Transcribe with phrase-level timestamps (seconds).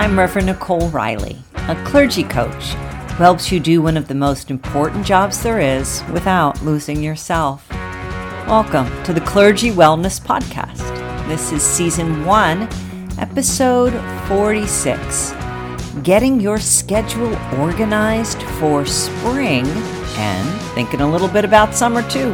[0.00, 1.36] I'm Reverend Nicole Reilley,
[1.68, 6.02] a clergy coach who helps you do one of the most important jobs there is
[6.10, 7.68] without losing yourself.
[8.48, 10.88] Welcome to the Clergy Wellness Podcast.
[11.28, 12.62] This is season one,
[13.18, 13.92] episode
[14.26, 15.34] 46
[16.02, 22.32] Getting Your Schedule Organized for Spring and thinking a little bit about summer too.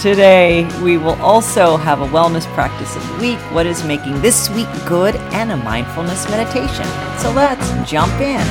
[0.00, 4.50] Today, we will also have a wellness practice of the week, what is making this
[4.50, 6.84] week good, and a mindfulness meditation.
[7.18, 8.44] So let's jump in.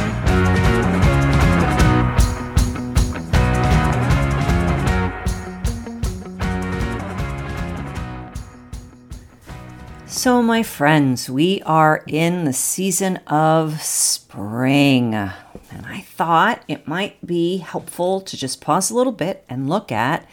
[10.08, 15.14] So, my friends, we are in the season of spring.
[15.14, 19.92] And I thought it might be helpful to just pause a little bit and look
[19.92, 20.26] at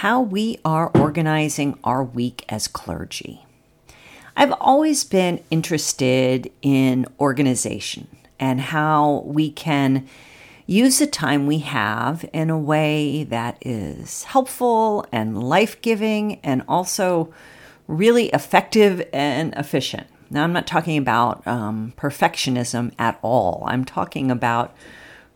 [0.00, 3.46] how we are organizing our week as clergy.
[4.36, 8.06] I've always been interested in organization
[8.38, 10.06] and how we can
[10.66, 16.62] use the time we have in a way that is helpful and life giving and
[16.68, 17.32] also
[17.88, 20.08] really effective and efficient.
[20.28, 23.62] Now, I'm not talking about um, perfectionism at all.
[23.66, 24.76] I'm talking about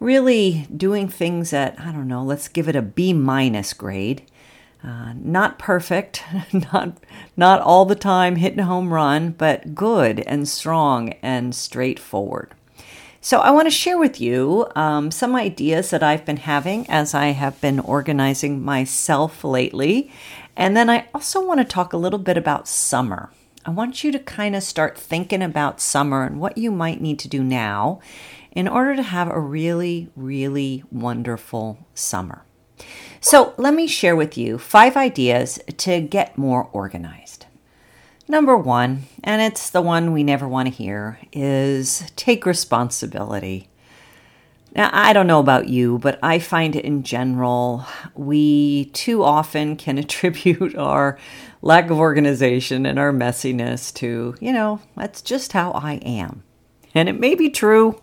[0.01, 4.27] really doing things that, I don't know, let's give it a B minus grade
[4.83, 6.23] uh, not perfect,
[6.73, 6.97] not
[7.37, 12.55] not all the time hitting a home run, but good and strong and straightforward.
[13.21, 17.13] So I want to share with you um, some ideas that I've been having as
[17.13, 20.11] I have been organizing myself lately,
[20.57, 23.31] and then I also want to talk a little bit about summer.
[23.67, 27.19] I want you to kind of start thinking about summer and what you might need
[27.19, 28.01] to do now
[28.53, 32.43] in order to have a really, really wonderful summer.
[33.21, 37.47] So, let me share with you five ideas to get more organized.
[38.31, 43.69] Number one, and it's the one we never want to hear, is take responsibility.
[44.75, 49.99] Now, I don't know about you, but I find in general, we too often can
[50.05, 51.19] attribute our
[51.61, 56.45] lack of organization and our messiness to, you know, that's just how I am.
[56.95, 58.01] And it may be true,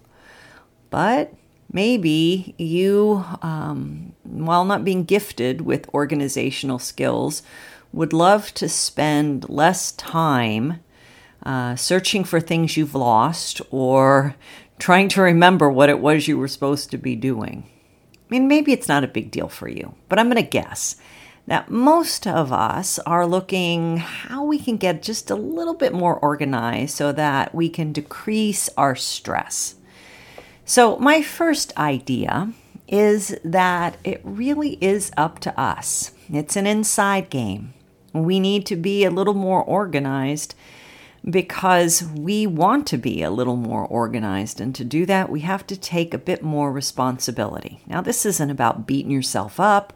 [0.90, 1.34] but
[1.72, 7.44] maybe you, um, while not being gifted with organizational skills,
[7.94, 10.80] would love to spend less time
[11.44, 14.36] uh, searching for things you've lost or
[14.80, 17.70] trying to remember what it was you were supposed to be doing.
[18.14, 20.98] I mean, maybe it's not a big deal for you, but I'm going to guess
[21.48, 26.20] that most of us are looking how we can get just a little bit more
[26.20, 29.76] organized so that we can decrease our stress.
[30.70, 32.52] So, my first idea
[32.90, 36.12] is that it really is up to us.
[36.30, 37.74] It's an inside game.
[38.12, 40.56] We need to be a little more organized
[41.24, 44.60] because we want to be a little more organized.
[44.60, 47.80] And to do that, we have to take a bit more responsibility.
[47.88, 49.94] Now, this isn't about beating yourself up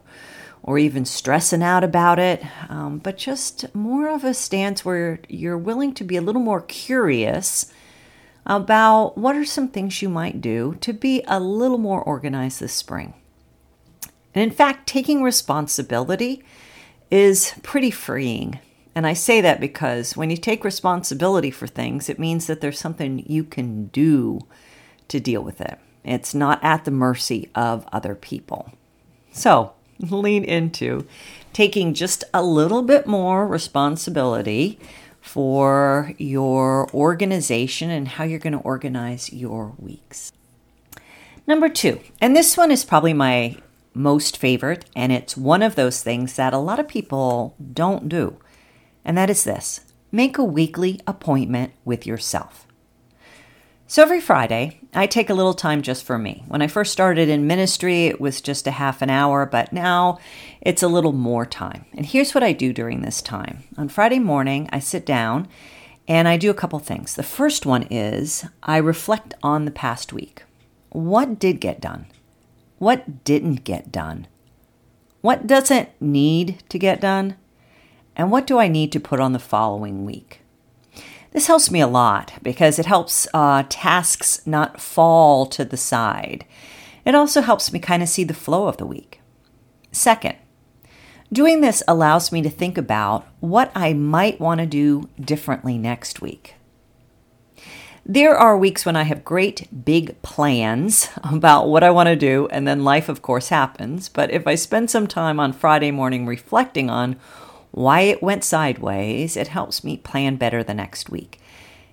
[0.64, 5.58] or even stressing out about it, um, but just more of a stance where you're
[5.58, 7.74] willing to be a little more curious
[8.46, 12.74] about what are some things you might do to be a little more organized this
[12.74, 13.14] spring.
[14.34, 16.44] And in fact, taking responsibility
[17.10, 18.60] is pretty freeing.
[18.96, 22.80] And I say that because when you take responsibility for things, it means that there's
[22.80, 24.42] something you can do
[25.08, 25.78] to deal with it.
[26.04, 28.72] It's not at the mercy of other people.
[29.32, 31.06] So lean into
[31.54, 34.80] taking just a little bit more responsibility
[35.22, 40.34] for your organization and how you're going to organize your weeks.
[41.48, 43.58] Number two, and this one is probably my
[43.94, 48.38] most favorite, and it's one of those things that a lot of people don't do,
[49.06, 52.68] and that is this make a weekly appointment with yourself.
[53.92, 56.46] So every Friday, I take a little time just for me.
[56.48, 60.18] When I first started in ministry, it was just a half an hour, but now
[60.62, 61.84] it's a little more time.
[61.92, 63.66] And here's what I do during this time.
[63.78, 65.50] On Friday morning, I sit down
[66.08, 67.16] and I do a couple things.
[67.16, 70.44] The first one is I reflect on the past week.
[70.92, 72.06] What did get done?
[72.78, 74.28] What didn't get done?
[75.20, 77.36] What doesn't need to get done?
[78.16, 80.41] And what do I need to put on the following week?
[81.32, 86.46] This helps me a lot because it helps uh, tasks not fall to the side.
[87.06, 89.22] It also helps me kind of see the flow of the week.
[89.92, 90.36] Second,
[91.32, 96.22] doing this allows me to think about what I might want to do differently next
[96.22, 96.56] week.
[98.06, 102.48] There are weeks when I have great big plans about what I want to do,
[102.52, 104.10] and then life, of course, happens.
[104.10, 107.18] But if I spend some time on Friday morning reflecting on
[107.72, 111.40] why it went sideways, it helps me plan better the next week.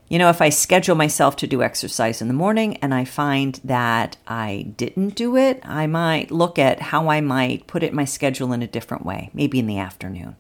[0.08, 3.60] You know, if I schedule myself to do exercise in the morning and I find
[3.62, 7.96] that I didn't do it, I might look at how I might put it in
[7.96, 10.36] my schedule in a different way, maybe in the afternoon.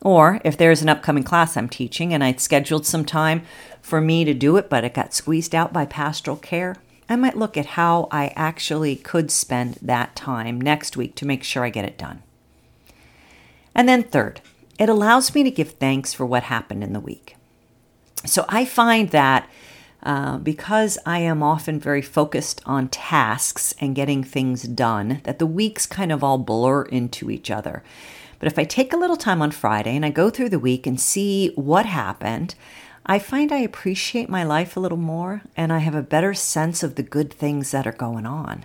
[0.00, 3.42] Or if there's an upcoming class I'm teaching and I'd scheduled some time
[3.82, 6.76] for me to do it, but it got squeezed out by pastoral care,
[7.08, 11.44] I might look at how I actually could spend that time next week to make
[11.44, 12.22] sure I get it done.
[13.74, 14.40] And then, third,
[14.78, 17.36] it allows me to give thanks for what happened in the week.
[18.24, 19.48] So I find that
[20.02, 25.46] uh, because I am often very focused on tasks and getting things done, that the
[25.46, 27.82] weeks kind of all blur into each other.
[28.38, 30.86] But if I take a little time on Friday and I go through the week
[30.86, 32.54] and see what happened,
[33.04, 36.82] I find I appreciate my life a little more and I have a better sense
[36.82, 38.64] of the good things that are going on.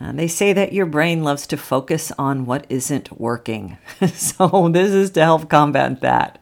[0.00, 3.78] Uh, they say that your brain loves to focus on what isn't working.
[4.14, 6.38] so, this is to help combat that.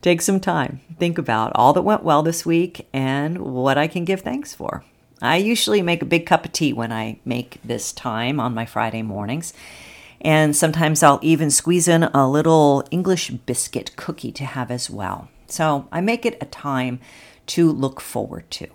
[0.00, 4.04] Take some time, think about all that went well this week and what I can
[4.04, 4.84] give thanks for.
[5.20, 8.64] I usually make a big cup of tea when I make this time on my
[8.64, 9.52] Friday mornings.
[10.20, 15.28] And sometimes I'll even squeeze in a little English biscuit cookie to have as well.
[15.48, 17.00] So I make it a time
[17.46, 18.68] to look forward to.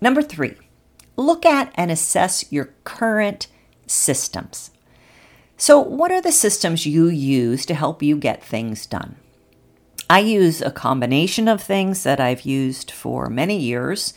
[0.00, 0.54] Number three,
[1.16, 3.46] look at and assess your current
[3.86, 4.70] systems.
[5.56, 9.16] So, what are the systems you use to help you get things done?
[10.10, 14.14] I use a combination of things that I've used for many years,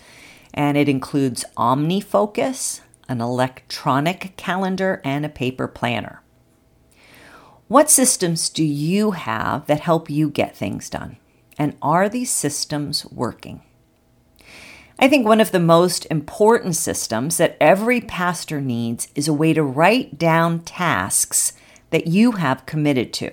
[0.54, 6.22] and it includes OmniFocus, an electronic calendar, and a paper planner.
[7.68, 11.18] What systems do you have that help you get things done?
[11.58, 13.62] And are these systems working?
[15.00, 19.54] I think one of the most important systems that every pastor needs is a way
[19.54, 21.54] to write down tasks
[21.92, 23.32] that you have committed to.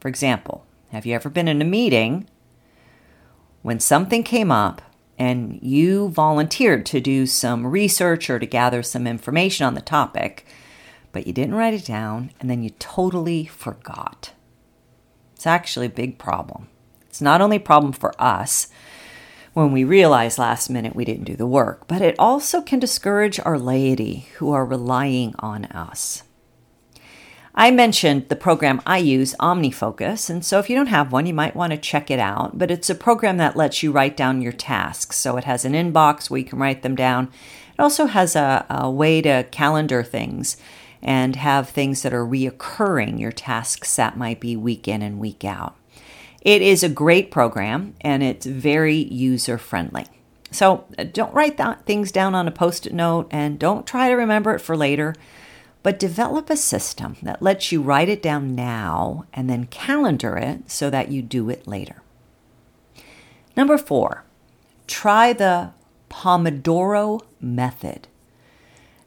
[0.00, 2.26] For example, have you ever been in a meeting
[3.60, 4.80] when something came up
[5.18, 10.46] and you volunteered to do some research or to gather some information on the topic,
[11.12, 14.32] but you didn't write it down and then you totally forgot?
[15.34, 16.68] It's actually a big problem.
[17.08, 18.68] It's not only a problem for us
[19.56, 23.40] when we realize last minute we didn't do the work, but it also can discourage
[23.40, 26.24] our laity who are relying on us.
[27.54, 31.32] I mentioned the program I use, OmniFocus, and so if you don't have one, you
[31.32, 32.58] might want to check it out.
[32.58, 35.16] But it's a program that lets you write down your tasks.
[35.16, 37.30] So it has an inbox where you can write them down.
[37.72, 40.58] It also has a, a way to calendar things
[41.02, 45.46] and have things that are reoccurring, your tasks that might be week in and week
[45.46, 45.76] out.
[46.46, 50.06] It is a great program and it's very user friendly.
[50.52, 54.08] So uh, don't write th- things down on a post it note and don't try
[54.08, 55.16] to remember it for later,
[55.82, 60.70] but develop a system that lets you write it down now and then calendar it
[60.70, 62.00] so that you do it later.
[63.56, 64.22] Number four,
[64.86, 65.72] try the
[66.08, 68.06] Pomodoro method.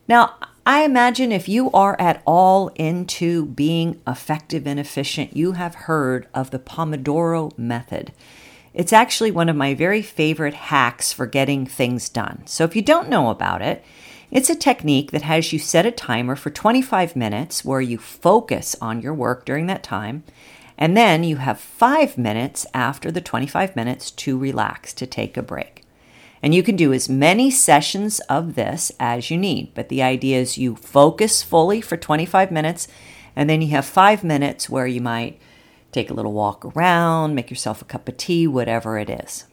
[0.10, 0.36] Now,
[0.70, 6.28] I imagine if you are at all into being effective and efficient, you have heard
[6.32, 8.12] of the Pomodoro method.
[8.76, 12.44] It's actually one of my very favorite hacks for getting things done.
[12.46, 13.84] So if you don't know about it,
[14.30, 18.76] it's a technique that has you set a timer for 25 minutes where you focus
[18.80, 20.24] on your work during that time.
[20.78, 25.42] And then you have five minutes after the 25 minutes to relax, to take a
[25.42, 25.79] break.
[26.42, 29.74] And you can do as many sessions of this as you need.
[29.74, 32.88] But the idea is you focus fully for 25 minutes,
[33.36, 35.40] and then you have five minutes where you might
[35.92, 39.46] take a little walk around, make yourself a cup of tea, whatever it is.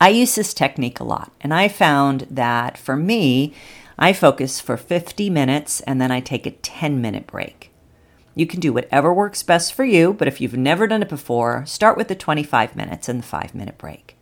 [0.00, 3.52] I use this technique a lot, and I found that for me,
[3.98, 7.70] I focus for 50 minutes and then I take a 10 minute break.
[8.34, 11.66] You can do whatever works best for you, but if you've never done it before,
[11.66, 14.16] start with the 25 minutes and the 5 minute break.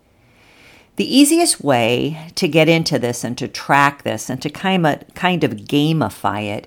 [0.99, 5.05] The easiest way to get into this and to track this and to kind of,
[5.15, 6.67] kind of gamify it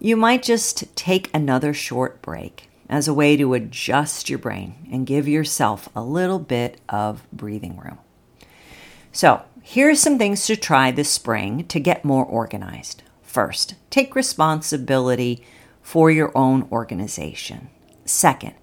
[0.00, 5.06] you might just take another short break as a way to adjust your brain and
[5.06, 7.98] give yourself a little bit of breathing room.
[9.12, 13.02] So, here's some things to try this spring to get more organized.
[13.22, 15.44] First, take responsibility
[15.82, 17.68] for your own organization.
[18.04, 18.54] Second,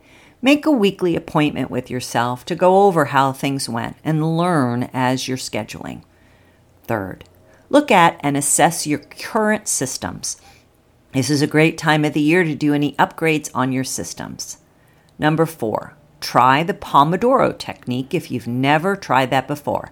[0.41, 5.27] make a weekly appointment with yourself to go over how things went and learn as
[5.27, 6.03] you're scheduling.
[6.83, 7.23] Third,
[7.69, 10.39] look at and assess your current systems
[11.13, 14.57] this is a great time of the year to do any upgrades on your systems.
[15.19, 19.91] Number four, try the Pomodoro technique if you've never tried that before.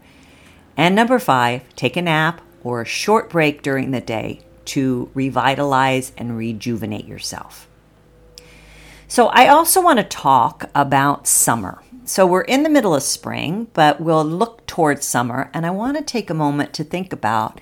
[0.75, 6.11] And number five, take a nap or a short break during the day to revitalize
[6.17, 7.67] and rejuvenate yourself.
[9.07, 11.83] So, I also want to talk about summer.
[12.05, 15.97] So, we're in the middle of spring, but we'll look towards summer, and I want
[15.97, 17.59] to take a moment to think about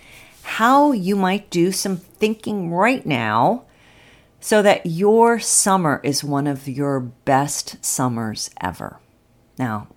[0.49, 3.63] how you might do some thinking right now
[4.39, 8.99] so that your summer is one of your best summers ever.
[9.59, 9.87] Now,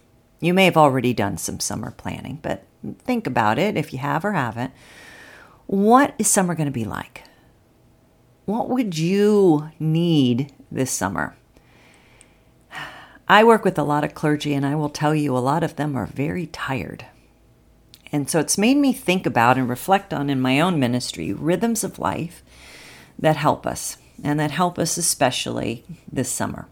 [0.40, 2.66] you may have already done some summer planning, but
[2.98, 4.72] think about it if you have or haven't.
[5.66, 7.24] What is summer going to be like?
[8.44, 11.34] What would you need this summer?
[13.28, 15.76] I work with a lot of clergy, and I will tell you a lot of
[15.76, 17.06] them are very tired.
[18.12, 21.82] And so it's made me think about and reflect on in my own ministry rhythms
[21.82, 22.42] of life
[23.18, 26.68] that help us, and that help us especially this summer.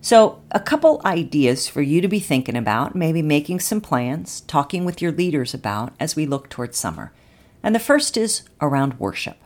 [0.00, 4.84] So, a couple ideas for you to be thinking about, maybe making some plans, talking
[4.84, 7.12] with your leaders about as we look towards summer.
[7.62, 9.36] And the first is around worship.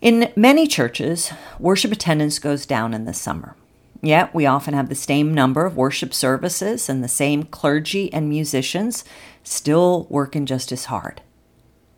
[0.00, 3.54] In many churches, worship attendance goes down in the summer.
[4.00, 8.28] Yet we often have the same number of worship services and the same clergy and
[8.28, 9.04] musicians
[9.42, 11.20] still working just as hard.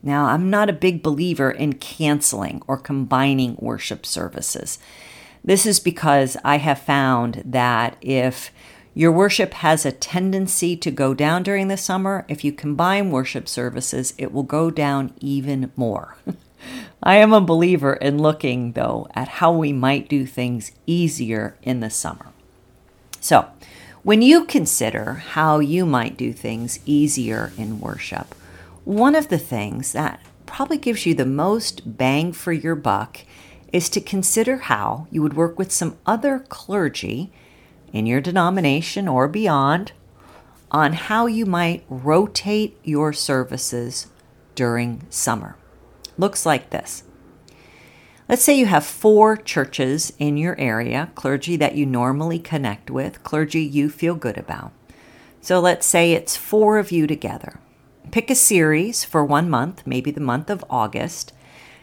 [0.03, 4.79] Now, I'm not a big believer in canceling or combining worship services.
[5.45, 8.51] This is because I have found that if
[8.95, 13.49] your worship has a tendency to go down during the summer, if you combine worship
[13.49, 16.17] services, it will go down even more.
[17.03, 21.81] I am a believer in looking, though, at how we might do things easier in
[21.81, 22.27] the summer.
[23.21, 23.49] So,
[24.03, 28.35] when you consider how you might do things easier in worship,
[28.85, 33.21] one of the things that probably gives you the most bang for your buck
[33.73, 37.31] is to consider how you would work with some other clergy
[37.93, 39.93] in your denomination or beyond
[40.71, 44.07] on how you might rotate your services
[44.55, 45.57] during summer
[46.21, 47.03] looks like this.
[48.29, 53.25] Let's say you have four churches in your area, clergy that you normally connect with,
[53.25, 54.71] clergy you feel good about.
[55.41, 57.59] So let's say it's four of you together.
[58.13, 61.33] Pick a series for one month, maybe the month of August,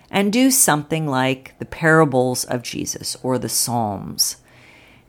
[0.09, 4.37] and do something like the parables of Jesus or the Psalms.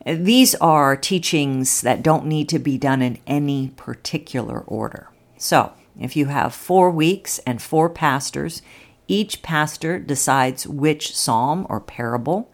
[0.05, 5.09] These are teachings that don't need to be done in any particular order.
[5.37, 8.61] So, if you have four weeks and four pastors,
[9.09, 12.51] each pastor decides which psalm or parable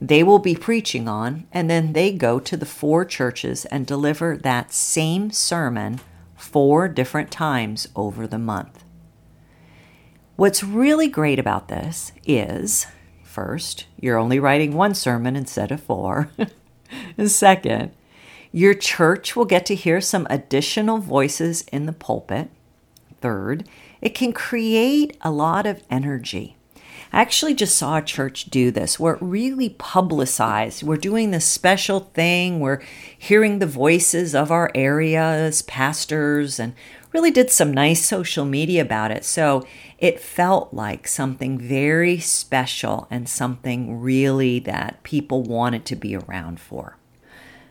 [0.00, 4.36] they will be preaching on, and then they go to the four churches and deliver
[4.36, 6.00] that same sermon
[6.36, 8.84] four different times over the month.
[10.36, 12.86] What's really great about this is
[13.24, 16.30] first, you're only writing one sermon instead of four.
[17.26, 17.90] Second,
[18.52, 22.50] your church will get to hear some additional voices in the pulpit.
[23.20, 23.68] Third,
[24.00, 26.56] it can create a lot of energy.
[27.12, 30.82] I actually just saw a church do this where it really publicized.
[30.82, 32.60] We're doing this special thing.
[32.60, 32.82] We're
[33.16, 36.74] hearing the voices of our areas, pastors, and
[37.12, 39.24] really did some nice social media about it.
[39.24, 39.66] So
[39.98, 46.60] it felt like something very special and something really that people wanted to be around
[46.60, 46.97] for.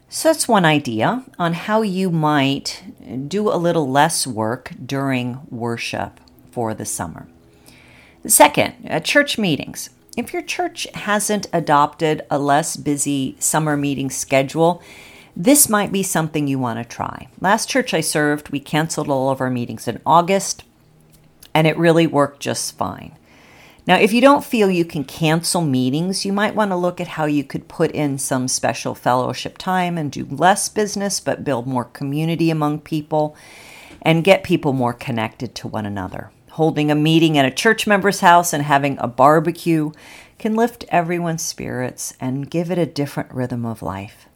[0.10, 2.82] So that's one idea on how you might
[3.28, 7.28] do a little less work during worship for the summer.
[8.26, 9.90] Second, uh, church meetings.
[10.16, 14.82] If your church hasn't adopted a less busy summer meeting schedule,
[15.36, 17.28] this might be something you want to try.
[17.40, 20.64] Last church I served, we canceled all of our meetings in August,
[21.54, 23.16] and it really worked just fine.
[23.88, 27.08] Now, if you don't feel you can cancel meetings, you might want to look at
[27.08, 31.66] how you could put in some special fellowship time and do less business, but build
[31.66, 33.34] more community among people
[34.02, 36.32] and get people more connected to one another.
[36.52, 39.92] Holding a meeting at a church member's house and having a barbecue
[40.38, 44.28] can lift everyone's spirits and give it a different rhythm of life.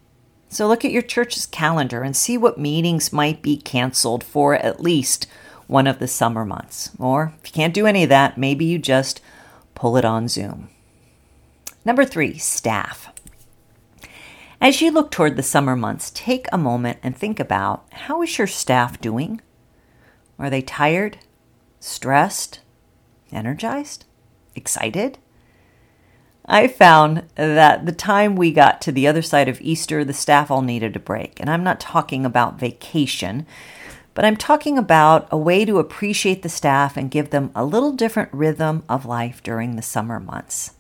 [0.48, 4.82] So look at your church's calendar and see what meetings might be canceled for at
[4.82, 5.28] least
[5.68, 6.92] one of the summer months.
[7.00, 9.20] Or if you can't do any of that, maybe you just
[9.82, 10.70] pull it on Zoom.
[11.84, 13.12] Number three, staff.
[14.62, 18.38] As you look toward the summer months, take a moment and think about how is
[18.38, 19.42] your staff doing?
[20.38, 21.18] Are they tired,
[21.80, 22.60] stressed,
[23.32, 24.06] energized,
[24.56, 25.18] excited?
[26.46, 30.52] I found that the time we got to the other side of Easter, the staff
[30.52, 31.40] all needed a break.
[31.40, 33.48] And I'm not talking about vacation,
[34.14, 37.94] but I'm talking about a way to appreciate the staff and give them a little
[37.94, 40.74] different rhythm of life during the summer months.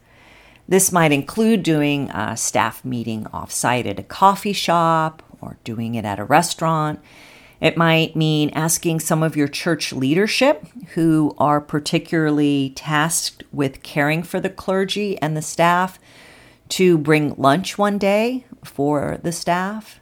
[0.67, 6.05] This might include doing a staff meeting offsite at a coffee shop or doing it
[6.05, 6.99] at a restaurant.
[7.61, 14.23] It might mean asking some of your church leadership who are particularly tasked with caring
[14.23, 15.99] for the clergy and the staff
[16.69, 20.00] to bring lunch one day for the staff.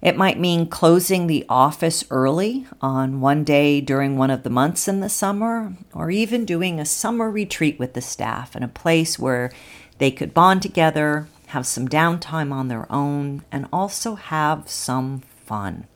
[0.00, 4.86] It might mean closing the office early on one day during one of the months
[4.86, 9.18] in the summer, or even doing a summer retreat with the staff in a place
[9.18, 9.50] where
[9.98, 15.88] they could bond together, have some downtime on their own, and also have some fun.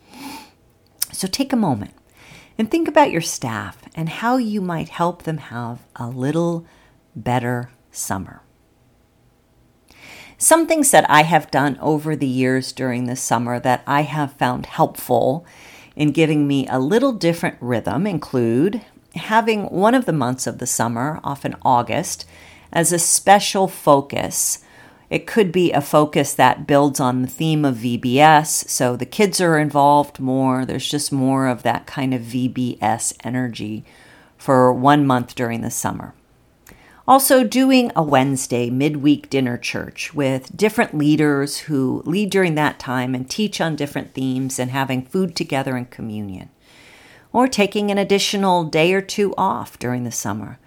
[1.12, 1.92] So take a moment
[2.58, 6.66] and think about your staff and how you might help them have a little
[7.14, 8.42] better summer.
[10.42, 14.32] Some things that I have done over the years during the summer that I have
[14.32, 15.46] found helpful
[15.94, 18.82] in giving me a little different rhythm include
[19.14, 22.26] having one of the months of the summer, often August,
[22.72, 24.64] as a special focus
[25.08, 29.40] it could be a focus that builds on the theme of VBS, so the kids
[29.40, 30.64] are involved more.
[30.64, 33.84] There's just more of that kind of VBS energy
[34.38, 36.14] for one month during the summer.
[37.06, 43.12] Also, doing a Wednesday midweek dinner church with different leaders who lead during that time
[43.12, 46.48] and teach on different themes and having food together in communion.
[47.32, 50.60] Or taking an additional day or two off during the summer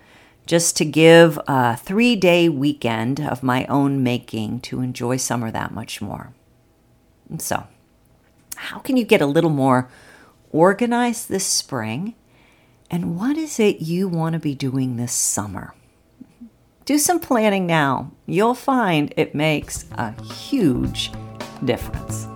[0.46, 5.74] just to give a three day weekend of my own making to enjoy summer that
[5.74, 6.34] much more.
[7.30, 7.66] And so,
[8.56, 9.90] how can you get a little more
[10.52, 12.14] organized this spring?
[12.92, 15.74] And what is it you want to be doing this summer?
[16.86, 18.12] Do some planning now.
[18.28, 21.12] You'll find it makes a huge
[21.64, 22.28] difference.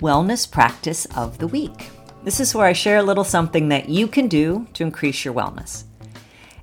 [0.00, 1.90] Wellness practice of the week.
[2.24, 5.34] This is where I share a little something that you can do to increase your
[5.34, 5.84] wellness.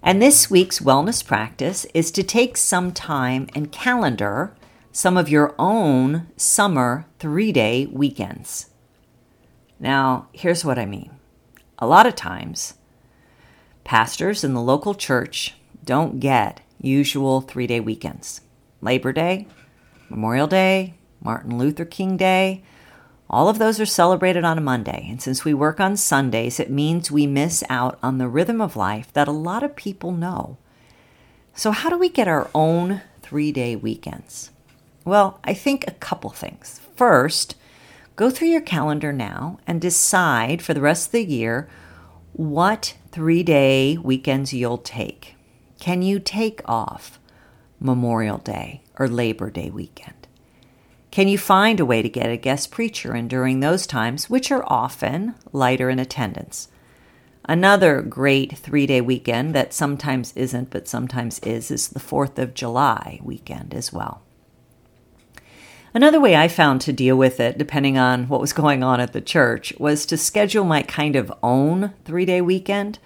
[0.01, 4.55] And this week's wellness practice is to take some time and calendar
[4.91, 8.71] some of your own summer three day weekends.
[9.79, 11.11] Now, here's what I mean.
[11.77, 12.73] A lot of times,
[13.87, 18.41] pastors in the local church don't get usual three day weekends
[18.81, 19.47] Labor Day,
[20.09, 22.63] Memorial Day, Martin Luther King Day,
[23.29, 26.69] all of those are celebrated on a Monday, and since we work on Sundays, it
[26.69, 30.57] means we miss out on the rhythm of life that a lot of people know.
[31.55, 34.51] So, how do we get our own three day weekends?
[35.05, 36.81] Well, I think a couple things.
[36.97, 37.55] First,
[38.17, 41.69] go through your calendar now and decide for the rest of the year
[42.33, 45.35] what three day weekends you'll take.
[45.79, 47.19] Can you take off
[47.79, 50.27] Memorial Day or Labor Day weekend?
[51.09, 54.51] Can you find a way to get a guest preacher in during those times, which
[54.51, 56.67] are often lighter in attendance?
[57.45, 62.53] Another great three day weekend that sometimes isn't, but sometimes is, is the 4th of
[62.53, 64.21] July weekend as well.
[65.93, 69.13] Another way I found to deal with it, depending on what was going on at
[69.13, 72.99] the church, was to schedule my kind of own three day weekend.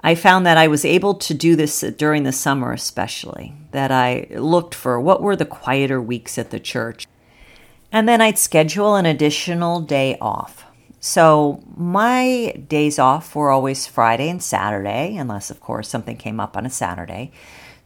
[0.00, 4.28] I found that I was able to do this during the summer, especially, that I
[4.30, 7.06] looked for what were the quieter weeks at the church
[7.92, 10.64] and then I'd schedule an additional day off.
[11.00, 16.56] So my days off were always Friday and Saturday, unless, of course, something came up
[16.56, 17.32] on a Saturday.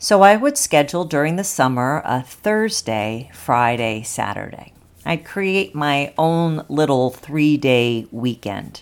[0.03, 4.73] So I would schedule during the summer a Thursday, Friday, Saturday.
[5.05, 8.81] I'd create my own little three day weekend.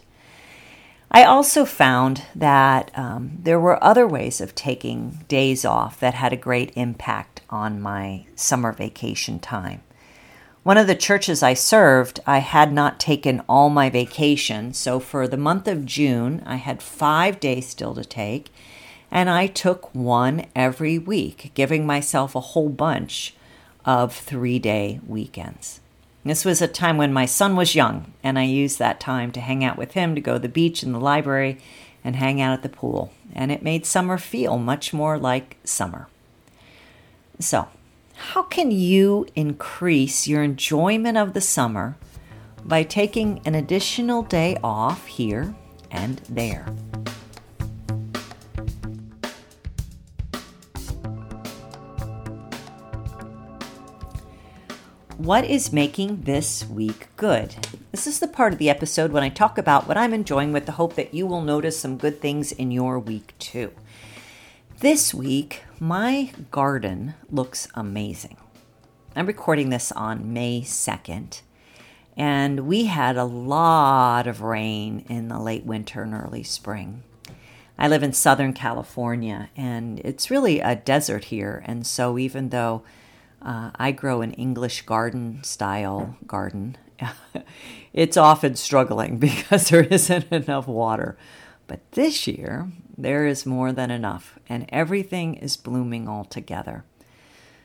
[1.10, 6.32] I also found that um, there were other ways of taking days off that had
[6.32, 9.82] a great impact on my summer vacation time.
[10.62, 14.72] One of the churches I served, I had not taken all my vacation.
[14.72, 18.52] So for the month of June, I had five days still to take.
[19.10, 23.34] And I took one every week, giving myself a whole bunch
[23.84, 25.80] of three day weekends.
[26.24, 29.40] This was a time when my son was young, and I used that time to
[29.40, 31.58] hang out with him, to go to the beach and the library,
[32.04, 33.12] and hang out at the pool.
[33.34, 36.08] And it made summer feel much more like summer.
[37.38, 37.68] So,
[38.16, 41.96] how can you increase your enjoyment of the summer
[42.64, 45.54] by taking an additional day off here
[45.90, 46.66] and there?
[55.18, 57.56] What is making this week good?
[57.90, 60.64] This is the part of the episode when I talk about what I'm enjoying with
[60.64, 63.72] the hope that you will notice some good things in your week too.
[64.78, 68.36] This week, my garden looks amazing.
[69.16, 71.40] I'm recording this on May 2nd,
[72.16, 77.02] and we had a lot of rain in the late winter and early spring.
[77.76, 81.64] I live in Southern California, and it's really a desert here.
[81.66, 82.84] And so, even though
[83.42, 86.76] uh, I grow an English garden style garden,
[87.92, 91.16] it's often struggling because there isn't enough water.
[91.66, 96.84] But this year, there is more than enough, and everything is blooming all together.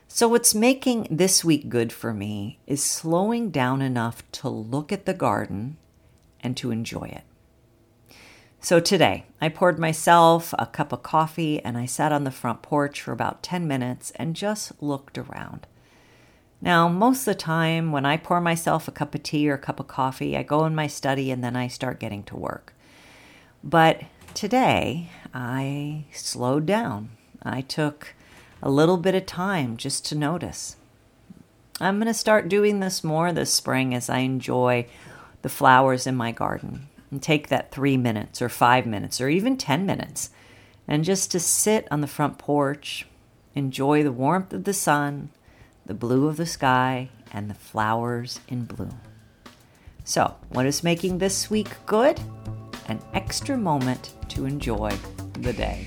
[0.08, 5.06] So, what's making this week good for me is slowing down enough to look at
[5.06, 5.78] the garden
[6.40, 7.24] and to enjoy it.
[8.64, 12.62] So, today I poured myself a cup of coffee and I sat on the front
[12.62, 15.66] porch for about 10 minutes and just looked around.
[16.62, 19.58] Now, most of the time when I pour myself a cup of tea or a
[19.58, 22.72] cup of coffee, I go in my study and then I start getting to work.
[23.62, 24.00] But
[24.32, 27.10] today, I slowed down.
[27.42, 28.14] I took
[28.62, 30.76] a little bit of time just to notice.
[31.82, 34.86] I'm going to start doing this more this spring as I enjoy
[35.42, 39.56] the flowers in my garden and take that three minutes or five minutes or even
[39.56, 40.30] 10 minutes
[40.88, 43.06] and just to sit on the front porch,
[43.54, 45.30] enjoy the warmth of the sun,
[45.86, 49.00] the blue of the sky, and the flowers in bloom.
[50.04, 52.20] So, what is making this week good?
[52.88, 54.90] an extra moment to enjoy
[55.40, 55.86] the day.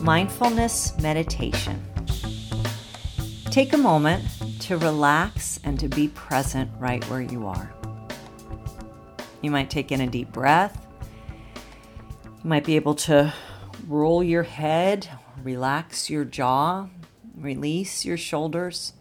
[0.00, 1.82] Mindfulness meditation.
[3.50, 4.24] Take a moment
[4.64, 7.70] to relax and to be present right where you are.
[9.42, 10.86] You might take in a deep breath.
[12.42, 13.34] You might be able to
[13.86, 15.06] roll your head,
[15.42, 16.88] relax your jaw,
[17.36, 18.94] release your shoulders.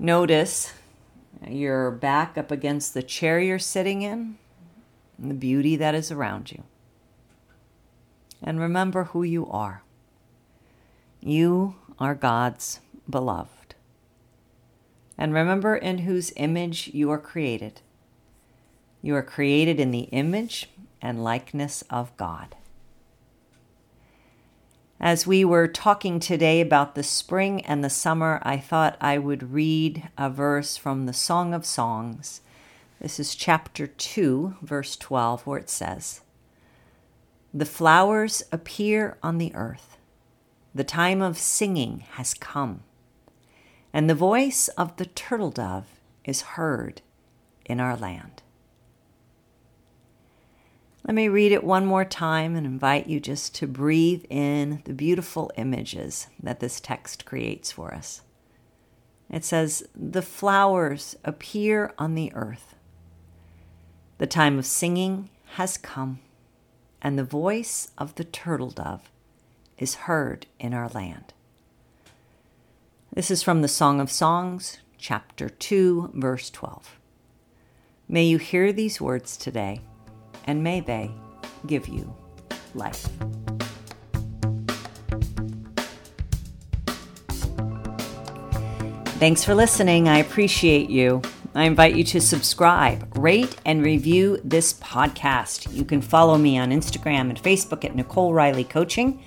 [0.00, 0.72] Notice
[1.48, 4.36] your back up against the chair you're sitting in
[5.16, 6.64] and the beauty that is around you.
[8.42, 9.84] And remember who you are.
[11.20, 13.51] You are God's beloved.
[15.22, 17.80] And remember in whose image you are created.
[19.02, 20.68] You are created in the image
[21.00, 22.56] and likeness of God.
[24.98, 29.52] As we were talking today about the spring and the summer, I thought I would
[29.52, 32.40] read a verse from the Song of Songs.
[33.00, 36.22] This is chapter 2, verse 12, where it says,
[37.54, 39.98] The flowers appear on the earth.
[40.74, 42.82] The time of singing has come,
[43.92, 45.86] and the voice of the turtle dove
[46.24, 47.02] is heard
[47.64, 48.42] in our land.
[51.06, 54.94] Let me read it one more time and invite you just to breathe in the
[54.94, 58.22] beautiful images that this text creates for us.
[59.28, 62.76] It says, The flowers appear on the earth.
[64.18, 66.20] The time of singing has come,
[67.00, 69.10] and the voice of the turtle dove
[69.78, 71.32] is heard in our land.
[73.14, 76.98] This is from the Song of Songs, chapter 2, verse 12.
[78.08, 79.82] May you hear these words today
[80.46, 81.10] and may they
[81.66, 82.16] give you
[82.74, 83.06] life.
[89.18, 90.08] Thanks for listening.
[90.08, 91.20] I appreciate you.
[91.54, 95.70] I invite you to subscribe, rate, and review this podcast.
[95.70, 99.22] You can follow me on Instagram and Facebook at Nicole Reilley Coaching.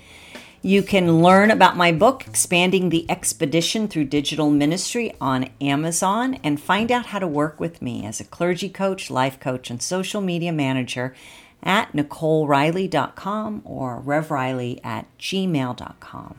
[0.66, 6.60] You can learn about my book, Expanding the Expedition Through Digital Ministry, on Amazon and
[6.60, 10.20] find out how to work with me as a clergy coach, life coach, and social
[10.20, 11.14] media manager
[11.62, 16.34] at NicoleReilley.com or RevReilley at gmail.com.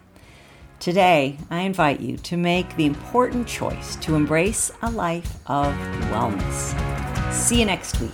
[0.81, 5.73] Today, I invite you to make the important choice to embrace a life of
[6.11, 6.75] wellness.
[7.31, 8.11] See you next week.